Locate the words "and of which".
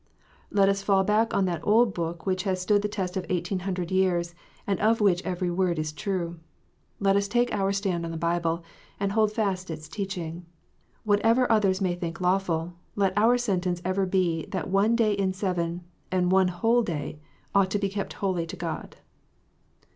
4.65-5.21